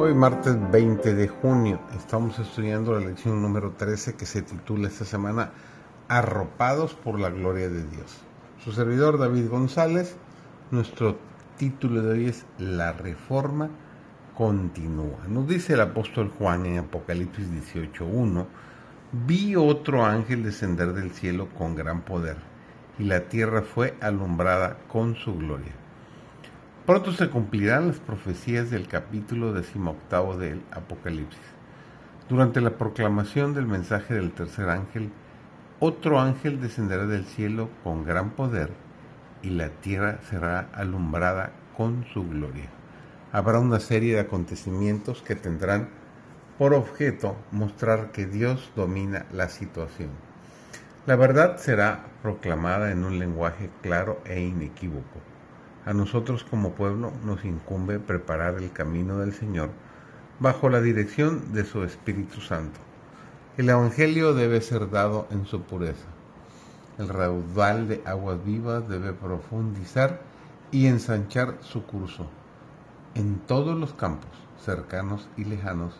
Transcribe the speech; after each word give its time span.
Hoy 0.00 0.14
martes 0.14 0.56
20 0.70 1.12
de 1.12 1.26
junio 1.26 1.80
estamos 1.96 2.38
estudiando 2.38 2.92
la 2.92 3.04
lección 3.04 3.42
número 3.42 3.72
13 3.72 4.14
que 4.14 4.26
se 4.26 4.42
titula 4.42 4.86
esta 4.86 5.04
semana 5.04 5.50
Arropados 6.06 6.94
por 6.94 7.18
la 7.18 7.30
gloria 7.30 7.68
de 7.68 7.82
Dios. 7.82 8.16
Su 8.62 8.70
servidor 8.70 9.18
David 9.18 9.48
González, 9.48 10.14
nuestro 10.70 11.18
título 11.56 12.00
de 12.02 12.12
hoy 12.12 12.26
es 12.26 12.46
La 12.58 12.92
reforma 12.92 13.70
continúa. 14.36 15.26
Nos 15.26 15.48
dice 15.48 15.72
el 15.72 15.80
apóstol 15.80 16.30
Juan 16.38 16.64
en 16.66 16.78
Apocalipsis 16.78 17.48
18.1, 17.74 18.46
vi 19.26 19.56
otro 19.56 20.04
ángel 20.04 20.44
descender 20.44 20.92
del 20.92 21.10
cielo 21.10 21.48
con 21.58 21.74
gran 21.74 22.02
poder 22.02 22.36
y 23.00 23.02
la 23.02 23.28
tierra 23.28 23.62
fue 23.62 23.96
alumbrada 24.00 24.78
con 24.86 25.16
su 25.16 25.34
gloria. 25.34 25.87
Pronto 26.88 27.12
se 27.12 27.28
cumplirán 27.28 27.88
las 27.88 27.98
profecías 27.98 28.70
del 28.70 28.88
capítulo 28.88 29.52
decimoctavo 29.52 30.38
del 30.38 30.62
Apocalipsis. 30.70 31.38
Durante 32.30 32.62
la 32.62 32.78
proclamación 32.78 33.52
del 33.52 33.66
mensaje 33.66 34.14
del 34.14 34.32
tercer 34.32 34.70
ángel, 34.70 35.10
otro 35.80 36.18
ángel 36.18 36.62
descenderá 36.62 37.04
del 37.04 37.26
cielo 37.26 37.68
con 37.84 38.04
gran 38.04 38.30
poder 38.30 38.70
y 39.42 39.50
la 39.50 39.68
tierra 39.68 40.20
será 40.30 40.70
alumbrada 40.72 41.52
con 41.76 42.06
su 42.14 42.26
gloria. 42.26 42.70
Habrá 43.32 43.58
una 43.58 43.80
serie 43.80 44.14
de 44.14 44.20
acontecimientos 44.20 45.20
que 45.20 45.34
tendrán 45.34 45.90
por 46.56 46.72
objeto 46.72 47.36
mostrar 47.52 48.12
que 48.12 48.24
Dios 48.24 48.72
domina 48.74 49.26
la 49.30 49.50
situación. 49.50 50.08
La 51.04 51.16
verdad 51.16 51.58
será 51.58 52.06
proclamada 52.22 52.92
en 52.92 53.04
un 53.04 53.18
lenguaje 53.18 53.68
claro 53.82 54.22
e 54.24 54.40
inequívoco 54.40 55.20
a 55.88 55.94
nosotros 55.94 56.44
como 56.44 56.72
pueblo 56.72 57.14
nos 57.24 57.46
incumbe 57.46 57.98
preparar 57.98 58.56
el 58.56 58.70
camino 58.72 59.16
del 59.20 59.32
Señor 59.32 59.70
bajo 60.38 60.68
la 60.68 60.82
dirección 60.82 61.54
de 61.54 61.64
su 61.64 61.82
Espíritu 61.82 62.42
Santo. 62.42 62.78
El 63.56 63.70
Evangelio 63.70 64.34
debe 64.34 64.60
ser 64.60 64.90
dado 64.90 65.26
en 65.30 65.46
su 65.46 65.62
pureza. 65.62 66.04
El 66.98 67.08
raudal 67.08 67.88
de 67.88 68.02
aguas 68.04 68.44
vivas 68.44 68.86
debe 68.86 69.14
profundizar 69.14 70.20
y 70.70 70.88
ensanchar 70.88 71.56
su 71.62 71.86
curso. 71.86 72.28
En 73.14 73.38
todos 73.38 73.74
los 73.74 73.94
campos, 73.94 74.30
cercanos 74.62 75.26
y 75.38 75.44
lejanos, 75.46 75.94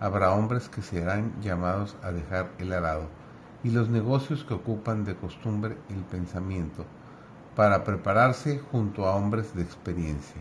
habrá 0.00 0.32
hombres 0.32 0.68
que 0.68 0.82
serán 0.82 1.32
llamados 1.40 1.94
a 2.02 2.10
dejar 2.10 2.50
el 2.58 2.72
arado 2.72 3.06
y 3.62 3.70
los 3.70 3.88
negocios 3.88 4.42
que 4.42 4.54
ocupan 4.54 5.04
de 5.04 5.14
costumbre 5.14 5.76
el 5.90 6.02
pensamiento 6.02 6.84
para 7.58 7.82
prepararse 7.82 8.60
junto 8.70 9.08
a 9.08 9.16
hombres 9.16 9.52
de 9.56 9.62
experiencia. 9.62 10.40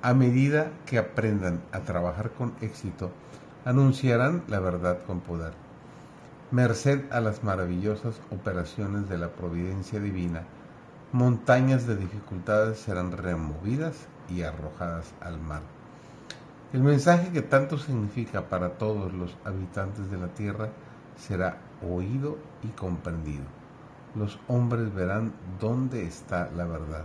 A 0.00 0.14
medida 0.14 0.72
que 0.86 0.96
aprendan 0.96 1.60
a 1.70 1.80
trabajar 1.80 2.30
con 2.30 2.54
éxito, 2.62 3.10
anunciarán 3.66 4.44
la 4.48 4.58
verdad 4.58 5.00
con 5.06 5.20
poder. 5.20 5.52
Merced 6.50 7.12
a 7.12 7.20
las 7.20 7.44
maravillosas 7.44 8.22
operaciones 8.30 9.06
de 9.10 9.18
la 9.18 9.28
providencia 9.28 10.00
divina, 10.00 10.44
montañas 11.12 11.86
de 11.86 11.96
dificultades 11.96 12.78
serán 12.78 13.12
removidas 13.12 14.06
y 14.30 14.40
arrojadas 14.40 15.12
al 15.20 15.38
mar. 15.38 15.60
El 16.72 16.82
mensaje 16.82 17.32
que 17.32 17.42
tanto 17.42 17.76
significa 17.76 18.48
para 18.48 18.78
todos 18.78 19.12
los 19.12 19.36
habitantes 19.44 20.10
de 20.10 20.16
la 20.16 20.28
tierra 20.28 20.70
será 21.18 21.58
oído 21.82 22.38
y 22.62 22.68
comprendido 22.68 23.59
los 24.14 24.38
hombres 24.48 24.92
verán 24.94 25.32
dónde 25.60 26.04
está 26.04 26.50
la 26.56 26.64
verdad. 26.64 27.04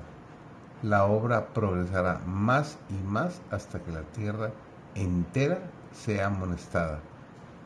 La 0.82 1.06
obra 1.06 1.54
progresará 1.54 2.22
más 2.26 2.78
y 2.90 3.08
más 3.08 3.42
hasta 3.52 3.80
que 3.80 3.92
la 3.92 4.02
tierra 4.02 4.52
entera 4.96 5.60
sea 5.94 6.28
amonestada. 6.28 7.00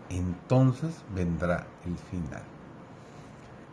Entonces 0.10 1.04
vendrá 1.14 1.68
el 1.86 1.98
final. 1.98 2.42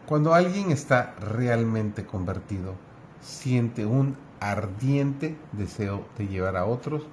Cuando 0.06 0.34
alguien 0.34 0.70
está 0.70 1.14
realmente 1.20 2.06
convertido, 2.06 2.74
siente 3.20 3.86
un 3.86 4.16
ardiente 4.40 5.36
deseo 5.52 6.06
de 6.16 6.28
llevar 6.28 6.56
a 6.56 6.66
otros 6.66 7.06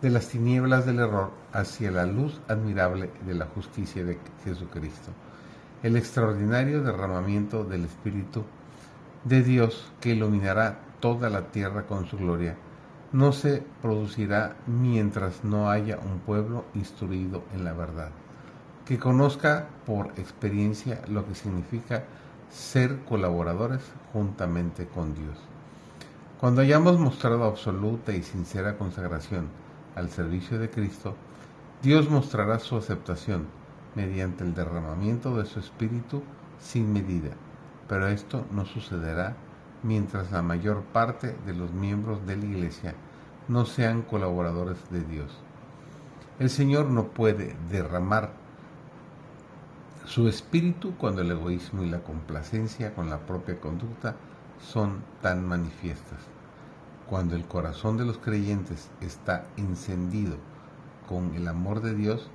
de 0.00 0.10
las 0.10 0.28
tinieblas 0.28 0.86
del 0.86 1.00
error 1.00 1.32
hacia 1.52 1.90
la 1.90 2.06
luz 2.06 2.40
admirable 2.48 3.10
de 3.26 3.34
la 3.34 3.46
justicia 3.46 4.04
de 4.04 4.18
Jesucristo 4.44 5.12
el 5.82 5.96
extraordinario 5.96 6.82
derramamiento 6.82 7.64
del 7.64 7.84
Espíritu 7.84 8.44
de 9.24 9.42
Dios 9.42 9.92
que 10.00 10.10
iluminará 10.10 10.80
toda 11.00 11.30
la 11.30 11.50
tierra 11.52 11.86
con 11.86 12.06
su 12.06 12.16
gloria, 12.16 12.56
no 13.12 13.32
se 13.32 13.62
producirá 13.80 14.56
mientras 14.66 15.44
no 15.44 15.70
haya 15.70 15.98
un 15.98 16.18
pueblo 16.18 16.64
instruido 16.74 17.44
en 17.54 17.64
la 17.64 17.72
verdad, 17.72 18.10
que 18.84 18.98
conozca 18.98 19.68
por 19.86 20.08
experiencia 20.18 21.00
lo 21.08 21.26
que 21.26 21.34
significa 21.34 22.04
ser 22.50 23.00
colaboradores 23.04 23.82
juntamente 24.12 24.86
con 24.86 25.14
Dios. 25.14 25.38
Cuando 26.40 26.60
hayamos 26.60 26.98
mostrado 26.98 27.44
absoluta 27.44 28.12
y 28.12 28.22
sincera 28.22 28.76
consagración 28.76 29.48
al 29.94 30.10
servicio 30.10 30.58
de 30.58 30.70
Cristo, 30.70 31.14
Dios 31.82 32.10
mostrará 32.10 32.58
su 32.58 32.76
aceptación 32.76 33.46
mediante 33.94 34.44
el 34.44 34.54
derramamiento 34.54 35.36
de 35.36 35.46
su 35.46 35.60
espíritu 35.60 36.22
sin 36.58 36.92
medida, 36.92 37.30
pero 37.88 38.08
esto 38.08 38.46
no 38.50 38.64
sucederá 38.66 39.36
mientras 39.82 40.30
la 40.32 40.42
mayor 40.42 40.82
parte 40.82 41.36
de 41.46 41.54
los 41.54 41.72
miembros 41.72 42.26
de 42.26 42.36
la 42.36 42.44
iglesia 42.44 42.94
no 43.48 43.64
sean 43.64 44.02
colaboradores 44.02 44.78
de 44.90 45.02
Dios. 45.04 45.32
El 46.38 46.50
Señor 46.50 46.86
no 46.86 47.08
puede 47.08 47.56
derramar 47.70 48.32
su 50.04 50.28
espíritu 50.28 50.94
cuando 50.96 51.22
el 51.22 51.30
egoísmo 51.30 51.82
y 51.82 51.90
la 51.90 52.02
complacencia 52.02 52.94
con 52.94 53.10
la 53.10 53.18
propia 53.18 53.60
conducta 53.60 54.16
son 54.60 55.02
tan 55.20 55.46
manifiestas. 55.46 56.18
Cuando 57.08 57.36
el 57.36 57.44
corazón 57.46 57.96
de 57.96 58.04
los 58.04 58.18
creyentes 58.18 58.90
está 59.00 59.46
encendido 59.56 60.36
con 61.08 61.34
el 61.34 61.48
amor 61.48 61.80
de 61.80 61.94
Dios, 61.94 62.30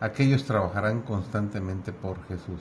Aquellos 0.00 0.44
trabajarán 0.44 1.00
constantemente 1.00 1.90
por 1.90 2.22
Jesús, 2.28 2.60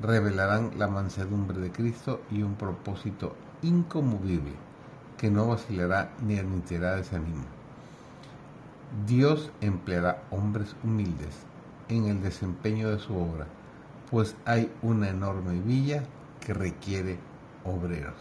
revelarán 0.00 0.70
la 0.78 0.86
mansedumbre 0.86 1.58
de 1.58 1.72
Cristo 1.72 2.20
y 2.30 2.42
un 2.42 2.54
propósito 2.54 3.34
incomovible 3.62 4.52
que 5.18 5.30
no 5.30 5.48
vacilará 5.48 6.12
ni 6.22 6.38
admitirá 6.38 6.94
desánimo. 6.94 7.44
Dios 9.06 9.50
empleará 9.60 10.22
hombres 10.30 10.76
humildes 10.84 11.34
en 11.88 12.06
el 12.06 12.22
desempeño 12.22 12.90
de 12.90 13.00
su 13.00 13.16
obra, 13.16 13.46
pues 14.10 14.36
hay 14.44 14.72
una 14.80 15.08
enorme 15.08 15.60
villa 15.60 16.04
que 16.40 16.54
requiere 16.54 17.18
obreros. 17.64 18.14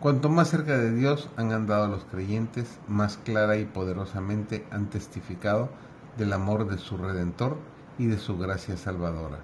Cuanto 0.00 0.28
más 0.28 0.48
cerca 0.48 0.76
de 0.76 0.92
Dios 0.92 1.28
han 1.36 1.52
andado 1.52 1.86
los 1.88 2.04
creyentes, 2.04 2.78
más 2.88 3.18
clara 3.18 3.56
y 3.56 3.66
poderosamente 3.66 4.66
han 4.70 4.86
testificado 4.86 5.68
del 6.16 6.32
amor 6.32 6.68
de 6.68 6.78
su 6.78 6.96
Redentor 6.96 7.58
y 7.98 8.06
de 8.06 8.18
su 8.18 8.38
gracia 8.38 8.76
salvadora. 8.76 9.38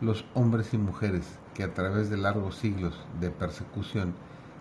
Los 0.00 0.24
hombres 0.34 0.74
y 0.74 0.78
mujeres 0.78 1.24
que 1.54 1.64
a 1.64 1.74
través 1.74 2.10
de 2.10 2.16
largos 2.16 2.56
siglos 2.56 2.98
de 3.20 3.30
persecución 3.30 4.14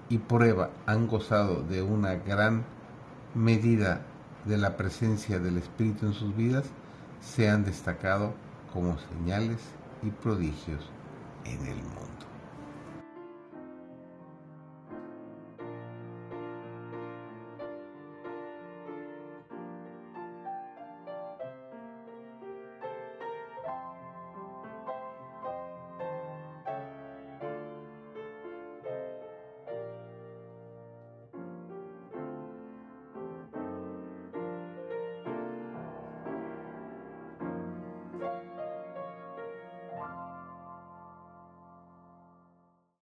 y 0.10 0.18
prueba 0.18 0.70
han 0.86 1.08
gozado 1.08 1.64
de 1.64 1.82
una 1.82 2.16
gran 2.16 2.66
medida 3.36 4.02
de 4.46 4.58
la 4.58 4.78
presencia 4.78 5.40
del 5.40 5.58
Espíritu 5.58 6.06
en 6.06 6.14
sus 6.14 6.36
vidas, 6.36 6.66
se 7.22 7.50
han 7.50 7.66
destacado 7.66 8.34
como 8.74 8.98
señales 8.98 9.60
y 10.04 10.10
prodigios 10.10 10.90
en 11.46 11.66
el 11.68 11.78
mundo. 11.78 12.37